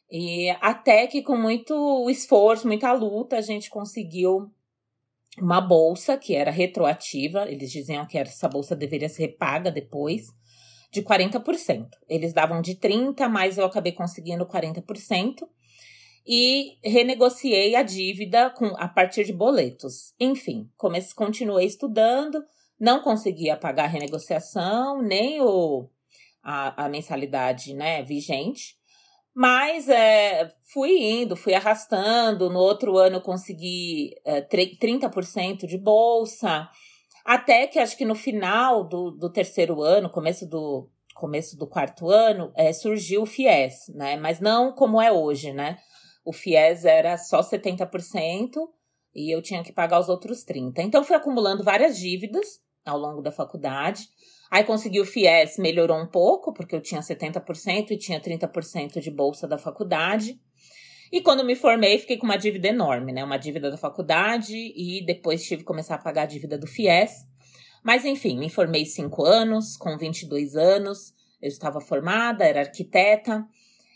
E 0.09 0.51
até 0.61 1.07
que, 1.07 1.23
com 1.23 1.35
muito 1.35 2.07
esforço, 2.11 2.67
muita 2.67 2.91
luta, 2.91 3.37
a 3.37 3.41
gente 3.41 3.69
conseguiu 3.71 4.51
uma 5.39 5.59
bolsa 5.59 6.15
que 6.15 6.35
era 6.35 6.51
retroativa. 6.51 7.49
Eles 7.49 7.71
diziam 7.71 8.05
que 8.05 8.19
essa 8.19 8.47
bolsa 8.47 8.75
deveria 8.75 9.09
ser 9.09 9.29
paga 9.29 9.71
depois, 9.71 10.27
de 10.91 11.01
40%. 11.01 11.87
Eles 12.07 12.33
davam 12.33 12.61
de 12.61 12.75
30%, 12.75 13.27
mas 13.29 13.57
eu 13.57 13.65
acabei 13.65 13.93
conseguindo 13.93 14.45
40% 14.45 15.47
e 16.27 16.77
renegociei 16.83 17.75
a 17.75 17.81
dívida 17.81 18.51
com, 18.51 18.67
a 18.77 18.87
partir 18.87 19.23
de 19.23 19.33
boletos. 19.33 20.13
Enfim, 20.19 20.69
comecei, 20.77 21.15
continuei 21.15 21.65
estudando, 21.65 22.43
não 22.81 23.01
conseguia 23.01 23.55
pagar 23.55 23.85
a 23.85 23.87
renegociação, 23.87 25.01
nem 25.01 25.39
o, 25.41 25.87
a, 26.43 26.85
a 26.85 26.89
mensalidade 26.89 27.73
né, 27.73 28.03
vigente. 28.03 28.75
Mas 29.33 29.87
é, 29.87 30.53
fui 30.73 30.97
indo, 30.97 31.37
fui 31.37 31.53
arrastando. 31.53 32.49
No 32.49 32.59
outro 32.59 32.97
ano 32.97 33.21
consegui 33.21 34.15
é, 34.25 34.41
30% 34.41 35.65
de 35.65 35.77
bolsa. 35.77 36.69
Até 37.23 37.67
que 37.67 37.79
acho 37.79 37.95
que 37.95 38.03
no 38.03 38.15
final 38.15 38.83
do, 38.83 39.11
do 39.11 39.31
terceiro 39.31 39.81
ano, 39.81 40.09
começo 40.09 40.45
do, 40.45 40.89
começo 41.15 41.55
do 41.57 41.67
quarto 41.67 42.09
ano, 42.09 42.51
é, 42.57 42.73
surgiu 42.73 43.21
o 43.21 43.25
FIES, 43.25 43.87
né? 43.95 44.17
Mas 44.17 44.41
não 44.41 44.73
como 44.73 45.01
é 45.01 45.09
hoje, 45.11 45.53
né? 45.53 45.77
o 46.23 46.31
FIES 46.31 46.85
era 46.85 47.17
só 47.17 47.41
70% 47.41 48.55
e 49.13 49.33
eu 49.33 49.41
tinha 49.41 49.63
que 49.63 49.73
pagar 49.73 49.99
os 49.99 50.09
outros 50.09 50.45
30%. 50.45 50.73
Então, 50.79 51.03
fui 51.03 51.15
acumulando 51.15 51.63
várias 51.63 51.97
dívidas 51.97 52.61
ao 52.85 52.97
longo 52.97 53.21
da 53.21 53.31
faculdade. 53.31 54.07
Aí 54.49 54.63
consegui 54.63 54.99
o 54.99 55.05
FIES, 55.05 55.57
melhorou 55.57 55.97
um 55.97 56.07
pouco, 56.07 56.53
porque 56.53 56.75
eu 56.75 56.81
tinha 56.81 57.01
70% 57.01 57.91
e 57.91 57.97
tinha 57.97 58.19
30% 58.19 58.99
de 58.99 59.09
bolsa 59.09 59.47
da 59.47 59.57
faculdade. 59.57 60.39
E 61.11 61.21
quando 61.21 61.43
me 61.43 61.55
formei, 61.55 61.97
fiquei 61.99 62.17
com 62.17 62.25
uma 62.25 62.37
dívida 62.37 62.67
enorme, 62.67 63.11
né? 63.11 63.23
Uma 63.23 63.37
dívida 63.37 63.69
da 63.69 63.77
faculdade 63.77 64.55
e 64.55 65.05
depois 65.05 65.43
tive 65.43 65.61
que 65.61 65.67
começar 65.67 65.95
a 65.95 65.97
pagar 65.97 66.23
a 66.23 66.25
dívida 66.25 66.57
do 66.57 66.67
FIES. 66.67 67.25
Mas 67.83 68.05
enfim, 68.05 68.37
me 68.37 68.49
formei 68.49 68.85
cinco 68.85 69.25
anos, 69.25 69.75
com 69.75 69.97
22 69.97 70.55
anos, 70.55 71.13
eu 71.41 71.47
estava 71.47 71.81
formada, 71.81 72.45
era 72.45 72.61
arquiteta. 72.61 73.45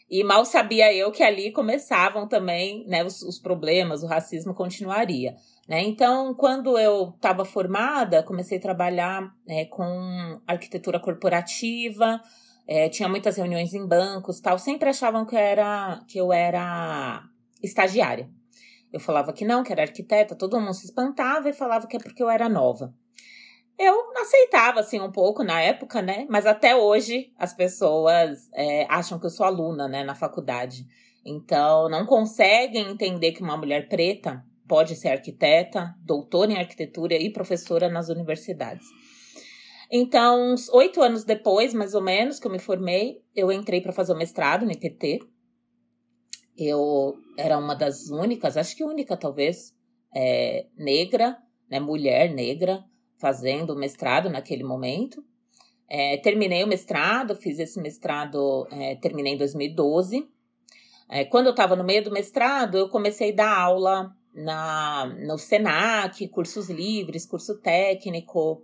E 0.09 0.23
mal 0.23 0.45
sabia 0.45 0.93
eu 0.93 1.11
que 1.11 1.23
ali 1.23 1.51
começavam 1.51 2.27
também 2.27 2.85
né, 2.87 3.03
os, 3.03 3.21
os 3.21 3.39
problemas, 3.39 4.03
o 4.03 4.07
racismo 4.07 4.53
continuaria. 4.53 5.35
Né? 5.67 5.81
Então, 5.83 6.33
quando 6.35 6.77
eu 6.77 7.13
estava 7.15 7.43
formada, 7.43 8.21
comecei 8.21 8.57
a 8.57 8.61
trabalhar 8.61 9.33
é, 9.47 9.65
com 9.65 10.39
arquitetura 10.45 10.99
corporativa, 10.99 12.21
é, 12.67 12.87
tinha 12.89 13.09
muitas 13.09 13.37
reuniões 13.37 13.73
em 13.73 13.85
bancos 13.87 14.39
tal. 14.39 14.59
Sempre 14.59 14.89
achavam 14.89 15.25
que, 15.25 15.35
era, 15.35 16.03
que 16.07 16.19
eu 16.19 16.31
era 16.31 17.23
estagiária. 17.63 18.29
Eu 18.93 18.99
falava 18.99 19.33
que 19.33 19.43
não, 19.43 19.63
que 19.63 19.71
era 19.71 19.81
arquiteta, 19.81 20.35
todo 20.35 20.59
mundo 20.59 20.73
se 20.73 20.85
espantava 20.85 21.49
e 21.49 21.53
falava 21.53 21.87
que 21.87 21.97
é 21.97 21.99
porque 21.99 22.21
eu 22.21 22.29
era 22.29 22.47
nova. 22.47 22.93
Eu 23.77 24.13
aceitava, 24.17 24.79
assim, 24.79 25.01
um 25.01 25.11
pouco 25.11 25.43
na 25.43 25.61
época, 25.61 26.01
né? 26.01 26.25
Mas 26.29 26.45
até 26.45 26.75
hoje 26.75 27.33
as 27.37 27.53
pessoas 27.53 28.49
é, 28.53 28.85
acham 28.87 29.19
que 29.19 29.25
eu 29.25 29.29
sou 29.29 29.45
aluna, 29.45 29.87
né, 29.87 30.03
na 30.03 30.15
faculdade. 30.15 30.87
Então, 31.25 31.89
não 31.89 32.05
conseguem 32.05 32.89
entender 32.89 33.33
que 33.33 33.43
uma 33.43 33.57
mulher 33.57 33.89
preta 33.89 34.45
pode 34.67 34.95
ser 34.95 35.09
arquiteta, 35.09 35.95
doutora 36.03 36.51
em 36.51 36.57
arquitetura 36.57 37.15
e 37.15 37.31
professora 37.31 37.89
nas 37.89 38.09
universidades. 38.09 38.85
Então, 39.91 40.53
uns 40.53 40.67
oito 40.69 41.01
anos 41.01 41.23
depois, 41.23 41.73
mais 41.73 41.93
ou 41.93 42.01
menos, 42.01 42.39
que 42.39 42.47
eu 42.47 42.51
me 42.51 42.59
formei, 42.59 43.23
eu 43.35 43.51
entrei 43.51 43.81
para 43.81 43.91
fazer 43.91 44.13
o 44.13 44.17
mestrado 44.17 44.65
no 44.65 44.71
IPT. 44.71 45.19
Eu 46.57 47.15
era 47.37 47.57
uma 47.57 47.75
das 47.75 48.09
únicas, 48.09 48.57
acho 48.57 48.75
que 48.75 48.83
única 48.83 49.15
talvez, 49.15 49.73
é, 50.15 50.65
negra, 50.77 51.37
né, 51.69 51.79
mulher 51.79 52.33
negra, 52.33 52.83
fazendo 53.19 53.73
o 53.73 53.77
mestrado 53.77 54.29
naquele 54.29 54.63
momento. 54.63 55.23
É, 55.87 56.17
terminei 56.17 56.63
o 56.63 56.67
mestrado, 56.67 57.35
fiz 57.35 57.59
esse 57.59 57.79
mestrado, 57.79 58.67
é, 58.71 58.95
terminei 58.95 59.33
em 59.33 59.37
2012. 59.37 60.27
É, 61.07 61.25
quando 61.25 61.47
eu 61.47 61.51
estava 61.51 61.75
no 61.75 61.83
meio 61.83 62.03
do 62.03 62.11
mestrado, 62.11 62.77
eu 62.77 62.89
comecei 62.89 63.31
a 63.31 63.35
dar 63.35 63.57
aula 63.57 64.15
na, 64.35 65.05
no 65.25 65.37
SENAC, 65.37 66.27
cursos 66.27 66.69
livres, 66.69 67.25
curso 67.25 67.57
técnico. 67.59 68.63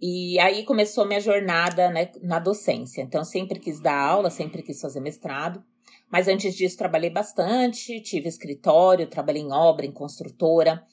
E 0.00 0.38
aí 0.38 0.64
começou 0.64 1.06
minha 1.06 1.20
jornada 1.20 1.90
né, 1.90 2.10
na 2.22 2.38
docência. 2.38 3.02
Então, 3.02 3.24
sempre 3.24 3.58
quis 3.58 3.80
dar 3.80 3.98
aula, 3.98 4.30
sempre 4.30 4.62
quis 4.62 4.80
fazer 4.80 5.00
mestrado. 5.00 5.62
Mas 6.10 6.28
antes 6.28 6.54
disso, 6.54 6.76
trabalhei 6.76 7.10
bastante, 7.10 8.00
tive 8.00 8.28
escritório, 8.28 9.08
trabalhei 9.08 9.42
em 9.42 9.52
obra, 9.52 9.84
em 9.84 9.92
construtora. 9.92 10.84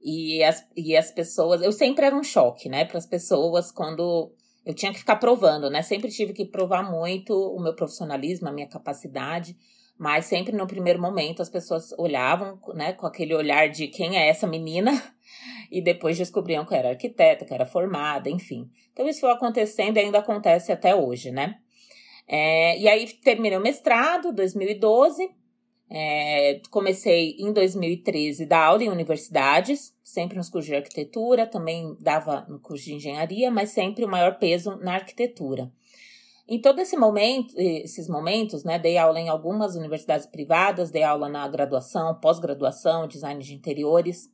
E 0.00 0.42
as, 0.44 0.64
e 0.76 0.96
as 0.96 1.10
pessoas, 1.10 1.62
eu 1.62 1.72
sempre 1.72 2.04
era 2.04 2.14
um 2.14 2.22
choque, 2.22 2.68
né, 2.68 2.84
para 2.84 2.98
as 2.98 3.06
pessoas 3.06 3.72
quando 3.72 4.32
eu 4.64 4.74
tinha 4.74 4.92
que 4.92 4.98
ficar 4.98 5.16
provando, 5.16 5.68
né? 5.68 5.82
Sempre 5.82 6.10
tive 6.10 6.32
que 6.32 6.44
provar 6.44 6.90
muito 6.90 7.34
o 7.34 7.60
meu 7.60 7.74
profissionalismo, 7.74 8.48
a 8.48 8.52
minha 8.52 8.68
capacidade. 8.68 9.56
Mas 9.98 10.26
sempre 10.26 10.56
no 10.56 10.66
primeiro 10.66 11.00
momento 11.00 11.42
as 11.42 11.48
pessoas 11.48 11.92
olhavam, 11.98 12.58
né, 12.74 12.92
com 12.92 13.06
aquele 13.06 13.34
olhar 13.34 13.68
de 13.68 13.88
quem 13.88 14.18
é 14.18 14.28
essa 14.28 14.46
menina, 14.46 14.92
e 15.70 15.80
depois 15.80 16.18
descobriam 16.18 16.64
que 16.64 16.74
era 16.74 16.90
arquiteta, 16.90 17.44
que 17.44 17.54
era 17.54 17.66
formada, 17.66 18.28
enfim. 18.28 18.70
Então 18.92 19.08
isso 19.08 19.20
foi 19.20 19.30
acontecendo 19.30 19.96
e 19.96 20.00
ainda 20.00 20.18
acontece 20.18 20.72
até 20.72 20.94
hoje, 20.94 21.30
né? 21.30 21.56
É, 22.26 22.78
e 22.78 22.88
aí 22.88 23.06
terminei 23.22 23.58
o 23.58 23.62
mestrado, 23.62 24.32
2012. 24.32 25.30
É, 25.90 26.60
comecei 26.70 27.36
em 27.38 27.52
2013 27.52 28.46
dar 28.46 28.64
aula 28.64 28.82
em 28.82 28.88
universidades, 28.88 29.94
sempre 30.02 30.36
nos 30.36 30.48
cursos 30.48 30.68
de 30.68 30.76
arquitetura, 30.76 31.46
também 31.46 31.96
dava 32.00 32.46
no 32.48 32.58
curso 32.58 32.84
de 32.84 32.94
engenharia, 32.94 33.50
mas 33.50 33.70
sempre 33.70 34.04
o 34.04 34.08
maior 34.08 34.38
peso 34.38 34.76
na 34.76 34.94
arquitetura. 34.94 35.70
Em 36.46 36.60
todo 36.60 36.78
esse 36.78 36.96
momento, 36.96 37.54
esses 37.56 38.06
momentos, 38.06 38.64
né, 38.64 38.78
dei 38.78 38.98
aula 38.98 39.18
em 39.18 39.30
algumas 39.30 39.76
universidades 39.76 40.26
privadas, 40.26 40.90
dei 40.90 41.02
aula 41.02 41.28
na 41.28 41.48
graduação, 41.48 42.18
pós-graduação, 42.20 43.08
design 43.08 43.42
de 43.42 43.54
interiores. 43.54 44.28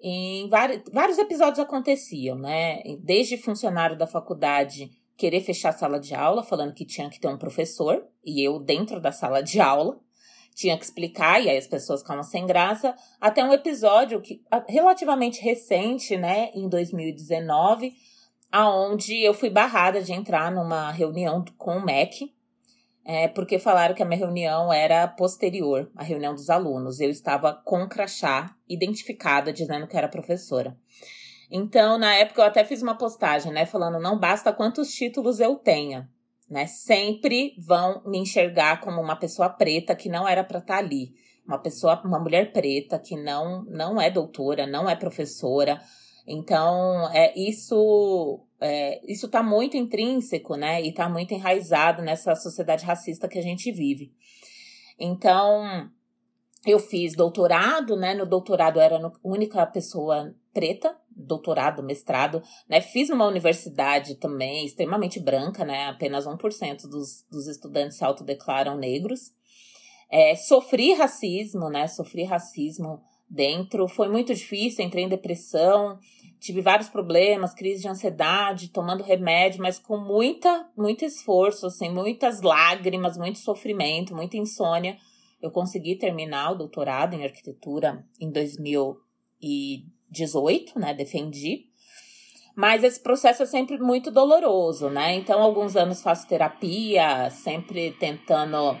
Em 0.00 0.48
vários, 0.48 1.18
episódios 1.18 1.58
aconteciam, 1.58 2.38
né? 2.38 2.82
Desde 3.00 3.36
funcionário 3.36 3.96
da 3.96 4.06
faculdade 4.06 4.90
querer 5.16 5.40
fechar 5.40 5.70
a 5.70 5.72
sala 5.72 5.98
de 5.98 6.14
aula, 6.14 6.42
falando 6.42 6.74
que 6.74 6.84
tinha 6.84 7.08
que 7.08 7.18
ter 7.18 7.28
um 7.28 7.38
professor, 7.38 8.06
e 8.24 8.46
eu 8.46 8.58
dentro 8.58 9.00
da 9.00 9.10
sala 9.10 9.42
de 9.42 9.60
aula, 9.60 9.98
tinha 10.54 10.76
que 10.76 10.84
explicar, 10.84 11.42
e 11.42 11.50
aí 11.50 11.56
as 11.56 11.66
pessoas 11.66 12.00
ficavam 12.00 12.22
sem 12.22 12.46
graça, 12.46 12.94
até 13.20 13.42
um 13.44 13.52
episódio 13.52 14.20
que 14.20 14.42
relativamente 14.68 15.40
recente, 15.40 16.16
né, 16.16 16.50
em 16.54 16.68
2019, 16.68 17.94
aonde 18.56 19.22
eu 19.22 19.34
fui 19.34 19.50
barrada 19.50 20.00
de 20.00 20.14
entrar 20.14 20.50
numa 20.50 20.90
reunião 20.90 21.44
com 21.58 21.76
o 21.76 21.84
MEC, 21.84 22.34
é, 23.04 23.28
porque 23.28 23.58
falaram 23.58 23.94
que 23.94 24.02
a 24.02 24.06
minha 24.06 24.18
reunião 24.18 24.72
era 24.72 25.06
posterior 25.06 25.90
à 25.94 26.02
reunião 26.02 26.34
dos 26.34 26.48
alunos. 26.48 26.98
Eu 26.98 27.10
estava 27.10 27.52
com 27.52 27.86
crachá, 27.86 28.56
identificada, 28.66 29.52
dizendo 29.52 29.86
que 29.86 29.94
era 29.94 30.08
professora. 30.08 30.74
Então, 31.50 31.98
na 31.98 32.14
época, 32.14 32.40
eu 32.40 32.46
até 32.46 32.64
fiz 32.64 32.80
uma 32.80 32.96
postagem, 32.96 33.52
né, 33.52 33.66
falando: 33.66 34.00
não 34.00 34.18
basta 34.18 34.54
quantos 34.54 34.90
títulos 34.90 35.38
eu 35.38 35.56
tenha, 35.56 36.08
né? 36.48 36.66
Sempre 36.66 37.54
vão 37.58 38.02
me 38.06 38.18
enxergar 38.18 38.80
como 38.80 39.02
uma 39.02 39.16
pessoa 39.16 39.50
preta 39.50 39.94
que 39.94 40.08
não 40.08 40.26
era 40.26 40.42
para 40.42 40.60
estar 40.60 40.78
tá 40.78 40.80
ali. 40.80 41.12
Uma 41.46 41.58
pessoa, 41.58 42.00
uma 42.02 42.18
mulher 42.18 42.52
preta 42.52 42.98
que 42.98 43.16
não, 43.16 43.64
não 43.64 44.00
é 44.00 44.10
doutora, 44.10 44.66
não 44.66 44.88
é 44.88 44.96
professora. 44.96 45.78
Então, 46.26 47.08
é, 47.12 47.32
isso 47.38 48.45
é, 48.60 49.00
isso 49.10 49.26
está 49.26 49.42
muito 49.42 49.76
intrínseco, 49.76 50.56
né? 50.56 50.82
E 50.82 50.88
está 50.88 51.08
muito 51.08 51.34
enraizado 51.34 52.02
nessa 52.02 52.34
sociedade 52.34 52.84
racista 52.84 53.28
que 53.28 53.38
a 53.38 53.42
gente 53.42 53.70
vive. 53.70 54.12
Então, 54.98 55.90
eu 56.66 56.78
fiz 56.78 57.14
doutorado, 57.14 57.96
né? 57.96 58.14
No 58.14 58.26
doutorado 58.26 58.78
eu 58.78 58.82
era 58.82 58.96
a 58.96 59.12
única 59.22 59.64
pessoa 59.66 60.34
preta, 60.52 60.96
doutorado, 61.10 61.82
mestrado, 61.82 62.42
né? 62.68 62.80
Fiz 62.80 63.08
numa 63.10 63.26
universidade 63.26 64.14
também 64.16 64.64
extremamente 64.64 65.20
branca, 65.20 65.64
né? 65.64 65.86
Apenas 65.88 66.26
1% 66.26 66.88
dos, 66.88 67.24
dos 67.30 67.46
estudantes 67.46 67.98
se 67.98 68.04
autodeclaram 68.04 68.76
negros. 68.76 69.32
É, 70.10 70.34
sofri 70.34 70.94
racismo, 70.94 71.68
né? 71.68 71.86
Sofri 71.88 72.24
racismo 72.24 73.02
dentro. 73.28 73.88
Foi 73.88 74.08
muito 74.08 74.34
difícil, 74.34 74.84
entrei 74.84 75.04
em 75.04 75.08
depressão, 75.08 75.98
tive 76.38 76.60
vários 76.60 76.88
problemas, 76.88 77.54
crise 77.54 77.82
de 77.82 77.88
ansiedade, 77.88 78.70
tomando 78.70 79.02
remédio, 79.02 79.62
mas 79.62 79.78
com 79.78 79.98
muita, 79.98 80.68
muito 80.76 81.04
esforço, 81.04 81.66
assim, 81.66 81.90
muitas 81.90 82.42
lágrimas, 82.42 83.16
muito 83.16 83.38
sofrimento, 83.38 84.14
muita 84.14 84.36
insônia 84.36 84.96
eu 85.40 85.50
consegui 85.50 85.96
terminar 85.96 86.52
o 86.52 86.56
doutorado 86.56 87.14
em 87.14 87.24
arquitetura 87.24 88.04
em 88.20 88.30
2018, 88.30 90.78
né? 90.78 90.92
Defendi. 90.94 91.64
Mas 92.54 92.82
esse 92.82 93.00
processo 93.00 93.42
é 93.42 93.46
sempre 93.46 93.78
muito 93.78 94.10
doloroso, 94.10 94.88
né? 94.88 95.14
Então, 95.14 95.42
alguns 95.42 95.76
anos 95.76 96.02
faço 96.02 96.26
terapia, 96.26 97.28
sempre 97.30 97.90
tentando 97.92 98.80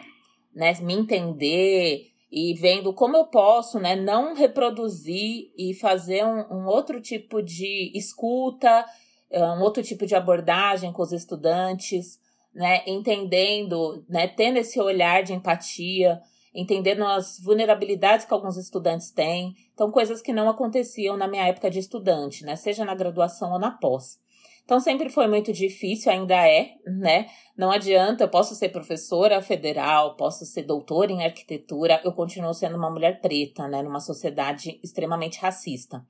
né, 0.54 0.72
me 0.80 0.94
entender 0.94 2.06
e 2.30 2.54
vendo 2.54 2.92
como 2.92 3.16
eu 3.16 3.26
posso, 3.26 3.78
né, 3.78 3.94
não 3.96 4.34
reproduzir 4.34 5.52
e 5.56 5.74
fazer 5.74 6.24
um, 6.24 6.40
um 6.50 6.66
outro 6.66 7.00
tipo 7.00 7.42
de 7.42 7.92
escuta, 7.94 8.84
um 9.32 9.62
outro 9.62 9.82
tipo 9.82 10.06
de 10.06 10.14
abordagem 10.14 10.92
com 10.92 11.02
os 11.02 11.12
estudantes, 11.12 12.18
né, 12.54 12.82
entendendo, 12.86 14.04
né, 14.08 14.26
tendo 14.26 14.58
esse 14.58 14.80
olhar 14.80 15.22
de 15.22 15.32
empatia 15.32 16.20
entendendo 16.56 17.04
as 17.04 17.38
vulnerabilidades 17.38 18.24
que 18.24 18.32
alguns 18.32 18.56
estudantes 18.56 19.10
têm. 19.10 19.54
Então, 19.74 19.90
coisas 19.90 20.22
que 20.22 20.32
não 20.32 20.48
aconteciam 20.48 21.14
na 21.14 21.28
minha 21.28 21.46
época 21.46 21.70
de 21.70 21.78
estudante, 21.78 22.44
né? 22.44 22.56
Seja 22.56 22.82
na 22.82 22.94
graduação 22.94 23.52
ou 23.52 23.58
na 23.58 23.70
pós. 23.70 24.18
Então, 24.66 24.80
sempre 24.80 25.08
foi 25.08 25.28
muito 25.28 25.52
difícil, 25.52 26.10
ainda 26.10 26.34
é, 26.34 26.74
né? 26.84 27.28
Não 27.56 27.70
adianta, 27.70 28.24
eu 28.24 28.28
posso 28.28 28.52
ser 28.56 28.70
professora 28.70 29.40
federal, 29.40 30.16
posso 30.16 30.44
ser 30.44 30.64
doutora 30.64 31.12
em 31.12 31.24
arquitetura, 31.24 32.00
eu 32.04 32.12
continuo 32.12 32.52
sendo 32.52 32.76
uma 32.76 32.90
mulher 32.90 33.20
preta, 33.20 33.68
né? 33.68 33.80
Numa 33.80 34.00
sociedade 34.00 34.80
extremamente 34.82 35.38
racista. 35.38 36.04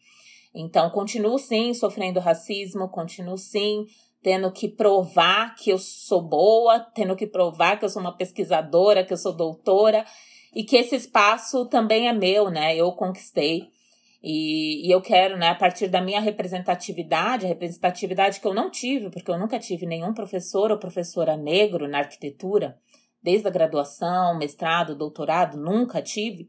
Então, 0.54 0.88
continuo 0.88 1.38
sim 1.38 1.74
sofrendo 1.74 2.18
racismo, 2.18 2.88
continuo 2.88 3.36
sim 3.36 3.84
tendo 4.22 4.50
que 4.50 4.68
provar 4.68 5.54
que 5.54 5.70
eu 5.70 5.78
sou 5.78 6.22
boa, 6.22 6.80
tendo 6.80 7.14
que 7.14 7.26
provar 7.26 7.78
que 7.78 7.84
eu 7.84 7.90
sou 7.90 8.00
uma 8.00 8.16
pesquisadora, 8.16 9.04
que 9.04 9.12
eu 9.12 9.18
sou 9.18 9.36
doutora 9.36 10.02
e 10.54 10.64
que 10.64 10.76
esse 10.78 10.96
espaço 10.96 11.66
também 11.66 12.08
é 12.08 12.12
meu, 12.14 12.50
né? 12.50 12.74
Eu 12.74 12.90
conquistei. 12.92 13.68
E, 14.22 14.88
e, 14.88 14.90
eu 14.90 15.00
quero, 15.00 15.36
né, 15.36 15.48
a 15.48 15.54
partir 15.54 15.88
da 15.88 16.00
minha 16.00 16.20
representatividade, 16.20 17.44
a 17.44 17.48
representatividade 17.48 18.40
que 18.40 18.46
eu 18.46 18.54
não 18.54 18.70
tive, 18.70 19.10
porque 19.10 19.30
eu 19.30 19.38
nunca 19.38 19.58
tive 19.58 19.86
nenhum 19.86 20.12
professor 20.14 20.70
ou 20.70 20.78
professora 20.78 21.36
negro 21.36 21.86
na 21.86 21.98
arquitetura, 21.98 22.78
desde 23.22 23.46
a 23.46 23.50
graduação, 23.50 24.38
mestrado, 24.38 24.96
doutorado, 24.96 25.56
nunca 25.56 26.00
tive. 26.00 26.48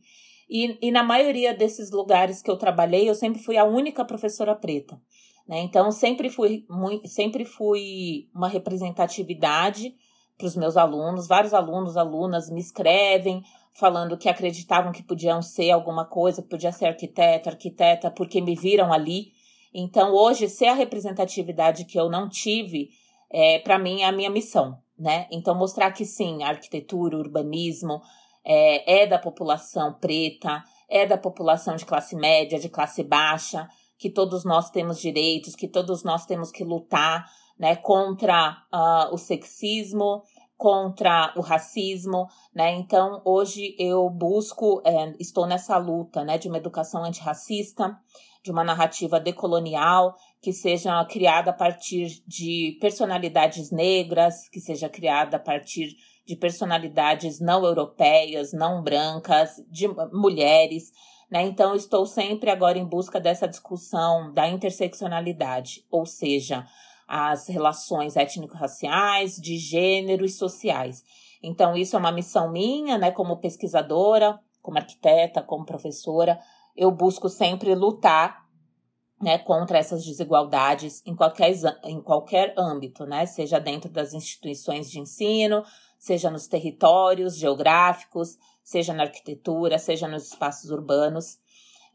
E, 0.49 0.77
e 0.82 0.91
na 0.91 1.03
maioria 1.03 1.53
desses 1.53 1.91
lugares 1.91 2.41
que 2.41 2.49
eu 2.49 2.58
trabalhei, 2.58 3.10
eu 3.10 3.15
sempre 3.15 3.41
fui 3.41 3.58
a 3.58 3.65
única 3.65 4.06
professora 4.06 4.56
preta. 4.56 4.99
Né? 5.47 5.60
Então, 5.60 5.91
sempre 5.91 6.30
fui, 6.30 6.65
muito, 6.69 7.08
sempre 7.08 7.45
fui 7.45 8.30
uma 8.34 8.47
representatividade 8.47 9.93
para 10.38 10.47
os 10.47 10.56
meus 10.56 10.77
alunos. 10.77 11.27
Vários 11.27 11.53
alunos, 11.53 11.97
alunas 11.97 12.49
me 12.49 12.60
escrevem 12.60 13.41
falando 13.77 14.17
que 14.17 14.27
acreditavam 14.27 14.91
que 14.91 15.03
podiam 15.03 15.39
ser 15.39 15.69
alguma 15.69 16.03
coisa, 16.03 16.41
que 16.41 16.49
podia 16.49 16.71
ser 16.71 16.87
arquiteta, 16.87 17.51
arquiteta, 17.51 18.09
porque 18.09 18.41
me 18.41 18.55
viram 18.55 18.91
ali. 18.91 19.33
Então, 19.71 20.13
hoje, 20.15 20.49
ser 20.49 20.65
a 20.65 20.73
representatividade 20.73 21.85
que 21.85 21.99
eu 21.99 22.09
não 22.09 22.27
tive, 22.27 22.89
é, 23.29 23.59
para 23.59 23.77
mim, 23.77 24.01
é 24.01 24.05
a 24.05 24.11
minha 24.11 24.31
missão, 24.31 24.79
né? 24.97 25.27
Então, 25.31 25.53
mostrar 25.53 25.91
que 25.91 26.05
sim, 26.05 26.43
arquitetura, 26.43 27.15
urbanismo 27.15 28.01
é, 28.43 29.03
é 29.03 29.05
da 29.05 29.19
população 29.19 29.93
preta, 29.93 30.63
é 30.89 31.05
da 31.05 31.17
população 31.17 31.75
de 31.75 31.85
classe 31.85 32.15
média, 32.15 32.57
de 32.57 32.69
classe 32.69 33.03
baixa, 33.03 33.69
que 33.95 34.09
todos 34.09 34.43
nós 34.43 34.71
temos 34.71 34.99
direitos, 34.99 35.55
que 35.55 35.67
todos 35.67 36.03
nós 36.03 36.25
temos 36.25 36.51
que 36.51 36.63
lutar 36.63 37.29
né, 37.59 37.75
contra 37.75 38.57
uh, 38.73 39.13
o 39.13 39.17
sexismo, 39.19 40.23
contra 40.58 41.32
o 41.38 41.41
racismo, 41.41 42.28
né? 42.54 42.72
Então, 42.72 43.22
hoje 43.24 43.76
eu 43.78 44.10
busco, 44.10 44.82
é, 44.84 45.13
estou 45.20 45.46
nessa 45.46 45.78
luta, 45.78 46.24
né, 46.24 46.38
de 46.38 46.48
uma 46.48 46.58
educação 46.58 47.04
antirracista, 47.04 47.96
de 48.43 48.52
uma 48.52 48.63
narrativa 48.63 49.20
decolonial 49.20 50.15
que 50.41 50.52
seja 50.52 51.04
criada 51.06 51.52
a 51.52 51.54
partir 51.54 52.24
de 52.26 52.78
personalidades 52.82 53.72
negras, 53.72 54.50
que 54.50 54.60
seja 54.60 54.89
criada 54.89 55.38
a 55.38 55.39
partir 55.39 55.96
de 56.26 56.36
personalidades 56.36 57.39
não 57.39 57.63
europeias, 57.63 58.52
não 58.52 58.82
brancas, 58.82 59.63
de 59.70 59.88
mulheres, 60.12 60.91
né? 61.30 61.43
Então, 61.43 61.76
estou 61.76 62.06
sempre 62.06 62.50
agora 62.50 62.78
em 62.78 62.86
busca 62.86 63.20
dessa 63.20 63.48
discussão 63.48 64.34
da 64.34 64.48
interseccionalidade, 64.48 65.86
ou 65.91 66.06
seja, 66.06 66.65
as 67.08 67.48
relações 67.48 68.17
étnico-raciais, 68.17 69.38
de 69.38 69.58
gênero 69.58 70.26
e 70.26 70.30
sociais. 70.30 71.04
Então, 71.41 71.76
isso 71.76 71.96
é 71.96 72.00
uma 72.00 72.12
missão 72.12 72.52
minha, 72.52 72.98
né, 72.98 73.12
como 73.12 73.38
pesquisadora, 73.38 74.39
como 74.62 74.78
arquiteta, 74.78 75.41
como 75.41 75.65
professora. 75.65 76.39
Eu 76.76 76.91
busco 76.91 77.30
sempre 77.30 77.74
lutar 77.74 78.46
né, 79.22 79.38
contra 79.38 79.78
essas 79.78 80.06
desigualdades 80.06 81.02
em 81.06 81.15
qualquer, 81.15 81.54
em 81.84 82.02
qualquer 82.02 82.54
âmbito, 82.58 83.06
né, 83.06 83.26
seja 83.26 83.60
dentro 83.60 83.89
das 83.89 84.13
instituições 84.13 84.91
de 84.91 85.00
ensino, 85.00 85.63
seja 85.98 86.30
nos 86.30 86.48
territórios 86.48 87.38
geográficos, 87.38 88.38
seja 88.63 88.93
na 88.93 89.04
arquitetura, 89.04 89.80
seja 89.80 90.08
nos 90.08 90.28
espaços 90.28 90.70
urbanos. 90.70 91.39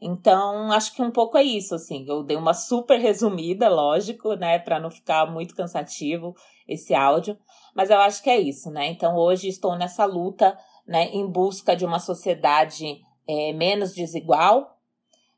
Então, 0.05 0.69
acho 0.71 0.93
que 0.93 1.01
um 1.01 1.11
pouco 1.11 1.37
é 1.37 1.43
isso, 1.43 1.73
assim. 1.73 2.05
Eu 2.07 2.23
dei 2.23 2.35
uma 2.35 2.53
super 2.53 2.99
resumida, 2.99 3.69
lógico, 3.69 4.33
né, 4.33 4.59
para 4.59 4.77
não 4.77 4.91
ficar 4.91 5.31
muito 5.31 5.55
cansativo 5.55 6.35
esse 6.67 6.93
áudio, 6.93 7.37
mas 7.73 7.89
eu 7.89 7.97
acho 7.99 8.21
que 8.21 8.29
é 8.29 8.37
isso, 8.37 8.69
né? 8.69 8.87
Então, 8.87 9.15
hoje 9.15 9.47
estou 9.47 9.77
nessa 9.77 10.03
luta 10.05 10.57
né, 10.85 11.05
em 11.11 11.25
busca 11.25 11.73
de 11.73 11.85
uma 11.85 11.99
sociedade 11.99 13.01
é, 13.27 13.53
menos 13.53 13.93
desigual, 13.95 14.77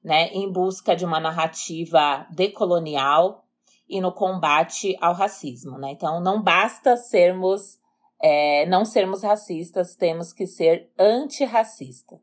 né, 0.03 0.29
em 0.29 0.51
busca 0.51 0.95
de 0.95 1.05
uma 1.05 1.19
narrativa 1.19 2.25
decolonial 2.31 3.45
e 3.87 4.01
no 4.01 4.11
combate 4.11 4.97
ao 4.99 5.13
racismo. 5.13 5.77
Né? 5.77 5.91
Então, 5.91 6.19
não 6.19 6.41
basta 6.41 6.97
sermos, 6.97 7.79
é, 8.19 8.65
não 8.65 8.83
sermos 8.83 9.21
racistas, 9.21 9.95
temos 9.95 10.33
que 10.33 10.47
ser 10.47 10.91
antirracista. 10.97 12.19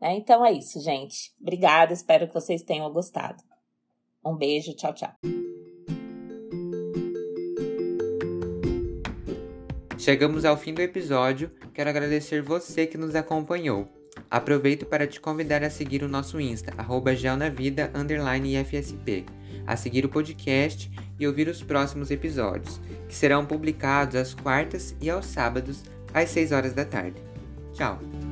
Né? 0.00 0.16
Então 0.16 0.44
é 0.44 0.52
isso, 0.52 0.80
gente. 0.80 1.32
Obrigada, 1.40 1.92
espero 1.92 2.26
que 2.26 2.34
vocês 2.34 2.62
tenham 2.62 2.90
gostado. 2.92 3.42
Um 4.24 4.36
beijo, 4.36 4.74
tchau, 4.74 4.94
tchau. 4.94 5.12
Chegamos 9.98 10.44
ao 10.44 10.56
fim 10.56 10.72
do 10.72 10.80
episódio. 10.80 11.50
Quero 11.74 11.90
agradecer 11.90 12.40
você 12.40 12.86
que 12.86 12.96
nos 12.96 13.14
acompanhou. 13.14 13.86
Aproveito 14.30 14.86
para 14.86 15.06
te 15.06 15.20
convidar 15.20 15.62
a 15.62 15.70
seguir 15.70 16.02
o 16.02 16.08
nosso 16.08 16.40
Insta, 16.40 16.72
arroba 16.78 17.12
a 19.66 19.76
seguir 19.76 20.04
o 20.04 20.08
podcast 20.08 20.90
e 21.18 21.26
ouvir 21.26 21.48
os 21.48 21.62
próximos 21.62 22.10
episódios, 22.10 22.80
que 23.08 23.14
serão 23.14 23.46
publicados 23.46 24.16
às 24.16 24.34
quartas 24.34 24.96
e 25.00 25.08
aos 25.10 25.26
sábados, 25.26 25.84
às 26.12 26.30
6 26.30 26.52
horas 26.52 26.72
da 26.72 26.84
tarde. 26.84 27.20
Tchau! 27.72 28.29